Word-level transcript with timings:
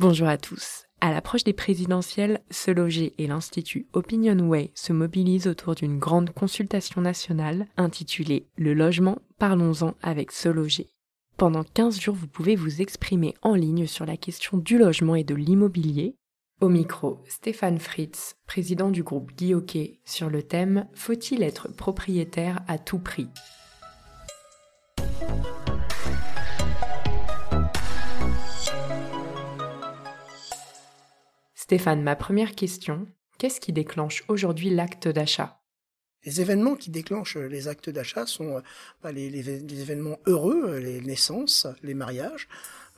Bonjour 0.00 0.28
à 0.28 0.38
tous. 0.38 0.86
À 1.02 1.12
l'approche 1.12 1.44
des 1.44 1.52
présidentielles, 1.52 2.40
Se 2.50 2.70
Loger 2.70 3.12
et 3.18 3.26
l'Institut 3.26 3.86
Opinionway 3.92 4.70
se 4.74 4.94
mobilisent 4.94 5.46
autour 5.46 5.74
d'une 5.74 5.98
grande 5.98 6.30
consultation 6.30 7.02
nationale 7.02 7.66
intitulée 7.76 8.46
Le 8.56 8.72
logement, 8.72 9.18
parlons-en 9.38 9.94
avec 10.00 10.32
Se 10.32 10.48
Loger. 10.48 10.88
Pendant 11.36 11.64
15 11.64 12.00
jours, 12.00 12.14
vous 12.14 12.28
pouvez 12.28 12.56
vous 12.56 12.80
exprimer 12.80 13.34
en 13.42 13.54
ligne 13.54 13.86
sur 13.86 14.06
la 14.06 14.16
question 14.16 14.56
du 14.56 14.78
logement 14.78 15.16
et 15.16 15.24
de 15.24 15.34
l'immobilier. 15.34 16.16
Au 16.62 16.70
micro, 16.70 17.18
Stéphane 17.28 17.78
Fritz, 17.78 18.36
président 18.46 18.88
du 18.90 19.02
groupe 19.02 19.32
Guy 19.36 19.52
sur 20.06 20.30
le 20.30 20.42
thème 20.42 20.86
Faut-il 20.94 21.42
être 21.42 21.68
propriétaire 21.68 22.60
à 22.68 22.78
tout 22.78 23.00
prix? 23.00 23.28
Stéphane, 31.62 32.02
ma 32.02 32.16
première 32.16 32.54
question, 32.54 33.06
qu'est-ce 33.36 33.60
qui 33.60 33.74
déclenche 33.74 34.24
aujourd'hui 34.28 34.70
l'acte 34.70 35.08
d'achat? 35.08 35.60
Les 36.24 36.40
événements 36.40 36.74
qui 36.74 36.88
déclenchent 36.88 37.36
les 37.36 37.68
actes 37.68 37.90
d'achat 37.90 38.24
sont 38.24 38.56
euh, 38.56 38.60
bah, 39.02 39.12
les, 39.12 39.50
événements 39.82 40.16
heureux, 40.24 40.62
euh, 40.64 40.80
les 40.80 41.02
naissances, 41.02 41.66
les 41.82 41.92
mariages, 41.92 42.48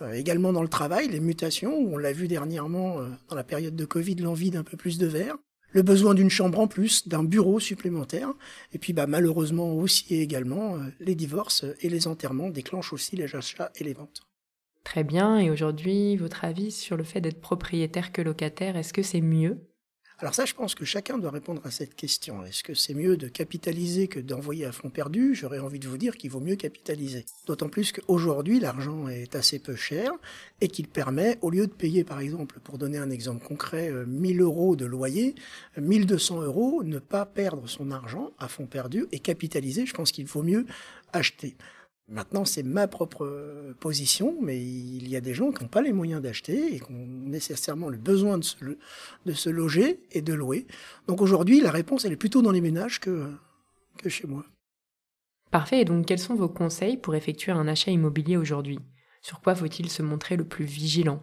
euh, 0.01 0.13
également 0.13 0.53
dans 0.53 0.63
le 0.63 0.69
travail, 0.69 1.09
les 1.09 1.19
mutations, 1.19 1.77
où 1.77 1.95
on 1.95 1.97
l'a 1.97 2.13
vu 2.13 2.29
dernièrement 2.29 2.99
dans 3.29 3.35
la 3.35 3.43
période 3.43 3.75
de 3.75 3.85
Covid, 3.85 4.15
l'envie 4.15 4.53
d'un 4.53 4.63
peu 4.63 4.77
plus 4.77 4.97
de 4.97 5.09
verre, 5.09 5.35
le 5.73 5.83
besoin 5.83 6.15
d'une 6.15 6.31
chambre 6.31 6.61
en 6.61 6.69
plus, 6.69 7.09
d'un 7.09 7.25
bureau 7.25 7.59
supplémentaire, 7.59 8.33
et 8.73 8.79
puis 8.79 8.93
bah, 8.93 9.09
malheureusement 9.09 9.75
aussi 9.75 10.07
et 10.15 10.23
également 10.23 10.79
les 11.01 11.17
divorces 11.17 11.65
et 11.81 11.89
les 11.89 12.07
enterrements 12.07 12.49
déclenchent 12.49 12.93
aussi 12.93 13.17
les 13.17 13.35
achats 13.35 13.73
et 13.75 13.83
les 13.83 13.93
ventes. 13.93 14.23
Très 14.85 15.05
bien. 15.05 15.39
Et 15.39 15.51
aujourd'hui, 15.51 16.17
votre 16.17 16.45
avis 16.45 16.71
sur 16.71 16.97
le 16.97 17.05
fait 17.05 17.21
d'être 17.21 17.41
propriétaire 17.41 18.13
que 18.13 18.23
locataire, 18.23 18.77
est-ce 18.77 18.93
que 18.93 19.03
c'est 19.03 19.21
mieux? 19.21 19.59
Alors 20.23 20.37
ça, 20.37 20.45
je 20.45 20.55
pense 20.55 20.77
que 20.77 20.85
chacun 20.85 21.19
doit 21.19 21.33
répondre 21.33 21.61
à 21.65 21.73
cette 21.73 21.97
question. 21.97 22.45
Est-ce 22.45 22.63
que 22.63 22.75
c'est 22.75 22.95
mieux 22.95 23.17
de 23.17 23.27
capitaliser 23.27 24.07
que 24.07 24.21
d'envoyer 24.21 24.65
à 24.65 24.71
fond 24.71 24.89
perdu? 24.89 25.35
J'aurais 25.35 25.59
envie 25.59 25.81
de 25.81 25.89
vous 25.89 25.99
dire 25.99 26.17
qu'il 26.17 26.31
vaut 26.31 26.39
mieux 26.39 26.55
capitaliser. 26.55 27.25
D'autant 27.47 27.69
plus 27.69 27.91
qu'aujourd'hui, 27.91 28.61
l'argent 28.61 29.09
est 29.09 29.35
assez 29.35 29.59
peu 29.59 29.75
cher 29.75 30.13
et 30.61 30.69
qu'il 30.69 30.87
permet, 30.87 31.39
au 31.43 31.51
lieu 31.51 31.67
de 31.67 31.73
payer, 31.73 32.05
par 32.05 32.21
exemple, 32.21 32.61
pour 32.61 32.79
donner 32.79 32.99
un 32.99 33.11
exemple 33.11 33.45
concret, 33.45 33.91
1000 34.07 34.41
euh, 34.41 34.45
euros 34.45 34.77
de 34.77 34.85
loyer, 34.85 35.35
1200 35.77 36.43
euros, 36.43 36.85
ne 36.85 37.01
pas 37.01 37.27
perdre 37.27 37.69
son 37.69 37.91
argent 37.91 38.31
à 38.39 38.47
fond 38.47 38.67
perdu 38.67 39.07
et 39.11 39.19
capitaliser. 39.19 39.87
Je 39.87 39.95
pense 39.95 40.13
qu'il 40.13 40.27
vaut 40.27 40.45
mieux 40.45 40.67
acheter. 41.13 41.57
Maintenant, 42.09 42.45
c'est 42.45 42.63
ma 42.63 42.89
propre 42.89 43.75
position, 43.81 44.37
mais 44.43 44.61
il 44.61 45.09
y 45.09 45.17
a 45.17 45.21
des 45.21 45.35
gens 45.35 45.51
qui 45.53 45.63
n'ont 45.63 45.69
pas 45.69 45.83
les 45.83 45.93
moyens 45.93 46.21
d'acheter 46.21 46.75
et 46.75 46.81
qui 46.81 46.91
ont 46.91 47.07
nécessairement 47.07 47.89
le 47.89 47.97
besoin 47.97 48.39
de 48.39 48.45
se, 48.45 48.57
de 49.25 49.33
se 49.33 49.49
loger 49.49 50.01
et 50.11 50.21
de 50.21 50.35
louer. 50.35 50.67
Donc 51.07 51.23
aujourd'hui, 51.23 51.61
la 51.61 51.71
réponse, 51.71 52.05
elle 52.05 52.13
est 52.13 52.17
plutôt 52.17 52.43
dans 52.43 52.51
les 52.51 52.61
ménages 52.61 53.01
que, 53.01 53.33
que 53.99 54.09
chez 54.09 54.27
moi. 54.27 54.45
Parfait. 55.51 55.81
Et 55.81 55.85
donc, 55.85 56.07
quels 56.07 56.19
sont 56.19 56.35
vos 56.35 56.49
conseils 56.49 56.97
pour 56.97 57.15
effectuer 57.15 57.53
un 57.53 57.69
achat 57.69 57.91
immobilier 57.91 58.37
aujourd'hui? 58.37 58.79
Sur 59.23 59.41
quoi 59.41 59.55
faut-il 59.55 59.89
se 59.89 60.03
montrer 60.03 60.37
le 60.37 60.45
plus 60.45 60.65
vigilant? 60.65 61.23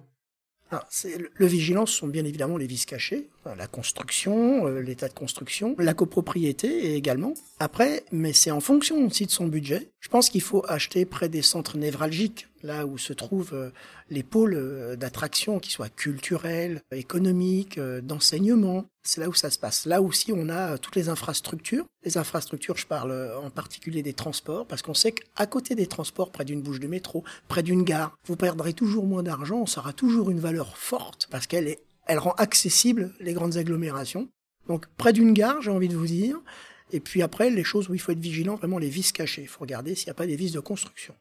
Ah, 0.72 0.88
le 1.34 1.46
vigilance 1.48 1.92
sont 1.92 2.08
bien 2.08 2.26
évidemment 2.26 2.56
les 2.56 2.68
vices 2.68 2.86
cachés, 2.86 3.30
la 3.46 3.68
construction, 3.68 4.68
euh, 4.68 4.82
l'état 4.82 5.08
de 5.08 5.14
construction, 5.14 5.76
la 5.78 5.94
copropriété 5.94 6.96
également. 6.96 7.34
Après, 7.60 8.04
mais 8.12 8.34
c'est 8.34 8.52
en 8.52 8.60
fonction 8.60 9.06
aussi 9.06 9.26
de 9.26 9.32
son 9.32 9.48
budget. 9.48 9.90
Je 10.00 10.10
pense 10.10 10.30
qu'il 10.30 10.42
faut 10.42 10.64
acheter 10.68 11.06
près 11.06 11.30
des 11.30 11.42
centres 11.42 11.78
névralgiques 11.78 12.50
là 12.64 12.86
où 12.86 12.98
se 12.98 13.14
trouvent 13.14 13.54
euh, 13.54 13.70
les 14.10 14.24
pôles 14.24 14.56
euh, 14.56 14.96
d'attraction, 14.96 15.60
qui 15.60 15.72
soient 15.72 15.90
culturels, 15.90 16.82
économiques, 16.92 17.78
euh, 17.78 18.02
d'enseignement. 18.02 18.86
C'est 19.04 19.22
là 19.22 19.30
où 19.30 19.34
ça 19.34 19.50
se 19.50 19.58
passe. 19.58 19.86
Là 19.86 20.02
aussi, 20.02 20.32
on 20.34 20.50
a 20.50 20.78
toutes 20.78 20.96
les 20.96 21.10
infrastructures. 21.10 21.86
Les 22.04 22.18
infrastructures, 22.18 22.78
je 22.78 22.86
parle 22.86 23.34
en 23.42 23.50
particulier 23.50 24.04
des 24.04 24.14
transports, 24.14 24.68
parce 24.68 24.82
qu'on 24.82 24.94
sait 24.94 25.14
qu'à 25.14 25.46
côté 25.46 25.74
des 25.74 25.88
transports, 25.88 26.32
près 26.32 26.46
d'une 26.46 26.62
bouche 26.62 26.80
de 26.80 26.88
métro, 26.88 27.24
près 27.48 27.64
d'une 27.64 27.84
gare, 27.84 28.16
vous 28.26 28.36
perdrez 28.36 28.74
toujours 28.74 29.06
moins 29.06 29.24
d'argent, 29.24 29.66
ça 29.66 29.82
aura 29.82 29.94
toujours 29.94 30.30
une 30.30 30.40
valeur 30.40 30.78
forte, 30.78 31.28
parce 31.32 31.48
qu'elle 31.48 31.68
est, 31.68 31.80
elle 32.10 32.18
rend 32.18 32.34
accessible 32.34 33.14
les 33.20 33.34
grandes 33.34 33.56
agglomérations. 33.58 34.28
Donc, 34.68 34.88
près 34.98 35.14
d'une 35.14 35.32
gare, 35.32 35.62
j'ai 35.62 35.70
envie 35.70 35.88
de 35.88 35.96
vous 35.96 36.08
dire. 36.08 36.42
Et 36.92 37.00
puis 37.00 37.22
après, 37.22 37.52
les 37.52 37.64
choses 37.64 37.88
où 37.88 37.94
il 37.94 38.00
faut 38.00 38.12
être 38.12 38.20
vigilant, 38.20 38.56
vraiment 38.56 38.80
les 38.80 38.90
vis 38.90 39.12
cachés. 39.12 39.44
Il 39.44 39.48
faut 39.48 39.62
regarder 39.62 39.94
s'il 39.94 40.08
n'y 40.08 40.12
a 40.12 40.16
pas 40.16 40.26
des 40.26 40.36
vis 40.36 40.52
de 40.52 40.60
construction. 40.60 41.14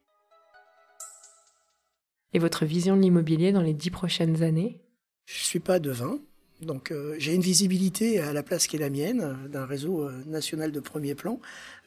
Et 2.33 2.39
votre 2.39 2.65
vision 2.65 2.97
de 2.97 3.03
l'immobilier 3.03 3.53
dans 3.53 3.61
les 3.61 3.75
dix 3.75 3.91
prochaines 3.91 4.43
années? 4.43 4.81
Je 5.27 5.41
ne 5.41 5.45
suis 5.45 5.61
pas 5.61 5.79
devin. 5.79 6.19
Donc 6.61 6.91
euh, 6.91 7.15
j'ai 7.19 7.35
une 7.35 7.43
visibilité 7.43 8.19
à 8.21 8.33
la 8.33 8.43
place 8.43 8.67
qui 8.67 8.77
est 8.77 8.81
la 8.81 8.91
mienne, 8.91 9.21
euh, 9.21 9.49
d'un 9.49 9.65
réseau 9.65 10.03
euh, 10.03 10.13
national 10.27 10.73
de 10.73 10.81
premier 10.81 11.15
plan. 11.15 11.39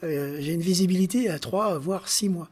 j'ai 0.01 0.53
une 0.53 0.61
visibilité 0.61 1.29
à 1.29 1.39
trois, 1.39 1.77
voire 1.77 2.07
six 2.07 2.29
mois. 2.29 2.49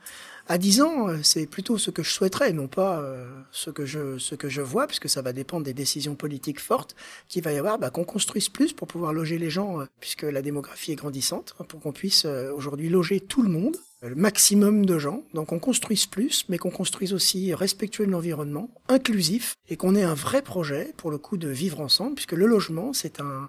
À 0.51 0.57
dix 0.57 0.81
ans, 0.81 1.09
c'est 1.21 1.45
plutôt 1.45 1.77
ce 1.77 1.91
que 1.91 2.01
je 2.01 2.09
souhaiterais, 2.09 2.53
non 2.53 2.67
pas 2.67 3.03
ce 3.51 3.69
que 3.69 3.85
je 3.85 4.17
ce 4.17 4.33
que 4.33 4.49
je 4.49 4.61
vois, 4.61 4.87
puisque 4.87 5.07
ça 5.07 5.21
va 5.21 5.31
dépendre 5.31 5.63
des 5.63 5.73
décisions 5.73 6.15
politiques 6.15 6.59
fortes 6.59 6.95
qu'il 7.27 7.43
va 7.43 7.53
y 7.53 7.57
avoir, 7.57 7.77
bah, 7.77 7.91
qu'on 7.91 8.03
construise 8.03 8.49
plus 8.49 8.73
pour 8.73 8.87
pouvoir 8.87 9.13
loger 9.13 9.37
les 9.37 9.51
gens, 9.51 9.77
puisque 9.99 10.23
la 10.23 10.41
démographie 10.41 10.91
est 10.91 10.95
grandissante, 10.95 11.53
hein, 11.59 11.65
pour 11.65 11.79
qu'on 11.79 11.91
puisse 11.91 12.25
aujourd'hui 12.25 12.89
loger 12.89 13.19
tout 13.19 13.43
le 13.43 13.49
monde 13.49 13.77
le 14.01 14.15
maximum 14.15 14.85
de 14.85 14.97
gens. 14.97 15.23
Donc 15.33 15.51
on 15.51 15.59
construise 15.59 16.05
plus, 16.05 16.45
mais 16.49 16.57
qu'on 16.57 16.71
construise 16.71 17.13
aussi 17.13 17.53
respectueux 17.53 18.05
de 18.05 18.11
l'environnement, 18.11 18.69
inclusif, 18.87 19.55
et 19.69 19.77
qu'on 19.77 19.95
ait 19.95 20.03
un 20.03 20.13
vrai 20.13 20.41
projet 20.41 20.93
pour 20.97 21.11
le 21.11 21.17
coup 21.17 21.37
de 21.37 21.49
vivre 21.49 21.81
ensemble, 21.81 22.15
puisque 22.15 22.33
le 22.33 22.45
logement, 22.45 22.93
c'est 22.93 23.19
un, 23.19 23.25
euh, 23.25 23.45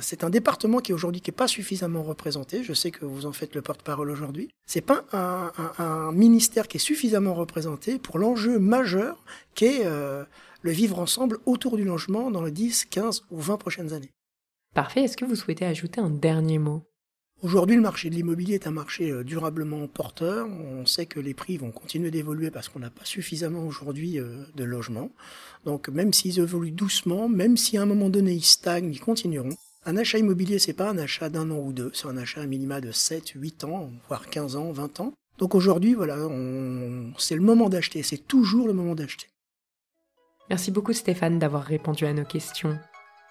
c'est 0.00 0.22
un 0.24 0.30
département 0.30 0.78
qui 0.78 0.92
aujourd'hui 0.92 1.20
qui 1.20 1.30
est 1.30 1.32
pas 1.32 1.48
suffisamment 1.48 2.02
représenté. 2.02 2.62
Je 2.62 2.72
sais 2.72 2.90
que 2.90 3.04
vous 3.04 3.26
en 3.26 3.32
faites 3.32 3.54
le 3.54 3.62
porte-parole 3.62 4.10
aujourd'hui. 4.10 4.50
C'est 4.66 4.80
pas 4.82 5.04
un, 5.12 5.50
un, 5.78 6.12
ministère 6.12 6.68
qui 6.68 6.76
est 6.76 6.80
suffisamment 6.80 7.34
représenté 7.34 7.98
pour 7.98 8.18
l'enjeu 8.18 8.58
majeur 8.58 9.24
qu'est 9.54 9.84
euh, 9.84 10.24
le 10.60 10.70
vivre 10.70 10.98
ensemble 10.98 11.38
autour 11.46 11.76
du 11.76 11.84
logement 11.84 12.30
dans 12.30 12.42
les 12.42 12.50
10, 12.50 12.86
15 12.86 13.24
ou 13.30 13.40
20 13.40 13.56
prochaines 13.56 13.92
années. 13.92 14.12
Parfait. 14.74 15.02
Est-ce 15.02 15.16
que 15.16 15.24
vous 15.24 15.36
souhaitez 15.36 15.64
ajouter 15.64 16.00
un 16.00 16.10
dernier 16.10 16.58
mot? 16.58 16.82
Aujourd'hui, 17.42 17.74
le 17.74 17.82
marché 17.82 18.08
de 18.08 18.14
l'immobilier 18.14 18.54
est 18.54 18.68
un 18.68 18.72
marché 18.72 19.10
euh, 19.10 19.24
durablement 19.24 19.88
porteur. 19.88 20.46
On 20.48 20.86
sait 20.86 21.06
que 21.06 21.18
les 21.18 21.34
prix 21.34 21.56
vont 21.56 21.72
continuer 21.72 22.12
d'évoluer 22.12 22.52
parce 22.52 22.68
qu'on 22.68 22.78
n'a 22.78 22.90
pas 22.90 23.04
suffisamment 23.04 23.66
aujourd'hui 23.66 24.20
euh, 24.20 24.44
de 24.54 24.62
logements. 24.62 25.10
Donc, 25.64 25.88
même 25.88 26.12
s'ils 26.12 26.38
évoluent 26.38 26.70
doucement, 26.70 27.28
même 27.28 27.56
si 27.56 27.76
à 27.76 27.82
un 27.82 27.86
moment 27.86 28.10
donné 28.10 28.32
ils 28.32 28.44
stagnent, 28.44 28.92
ils 28.92 29.00
continueront. 29.00 29.56
Un 29.84 29.96
achat 29.96 30.18
immobilier, 30.18 30.60
c'est 30.60 30.72
pas 30.72 30.88
un 30.88 30.98
achat 30.98 31.30
d'un 31.30 31.50
an 31.50 31.58
ou 31.58 31.72
deux, 31.72 31.90
c'est 31.94 32.06
un 32.06 32.16
achat 32.16 32.42
à 32.42 32.46
minima 32.46 32.80
de 32.80 32.92
7, 32.92 33.30
8 33.30 33.64
ans, 33.64 33.90
voire 34.06 34.30
15 34.30 34.54
ans, 34.54 34.70
20 34.70 35.00
ans. 35.00 35.12
Donc 35.38 35.56
aujourd'hui, 35.56 35.94
voilà, 35.94 36.16
c'est 37.18 37.34
le 37.34 37.40
moment 37.40 37.68
d'acheter, 37.68 38.04
c'est 38.04 38.28
toujours 38.28 38.68
le 38.68 38.72
moment 38.72 38.94
d'acheter. 38.94 39.26
Merci 40.48 40.70
beaucoup 40.70 40.92
Stéphane 40.92 41.40
d'avoir 41.40 41.64
répondu 41.64 42.04
à 42.04 42.12
nos 42.12 42.24
questions. 42.24 42.78